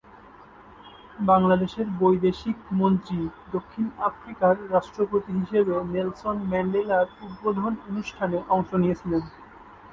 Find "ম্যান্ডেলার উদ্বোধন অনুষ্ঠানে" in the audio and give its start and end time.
6.51-8.37